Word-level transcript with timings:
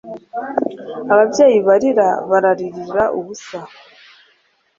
Ababyeyi 1.13 1.59
barira 1.67 2.07
bararira 2.29 3.03
ubusa 3.17 3.59